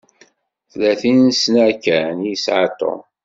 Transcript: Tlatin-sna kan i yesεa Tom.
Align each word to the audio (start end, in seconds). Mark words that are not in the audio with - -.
Tlatin-sna 0.71 1.67
kan 1.83 2.17
i 2.23 2.27
yesεa 2.31 2.65
Tom. 2.79 2.99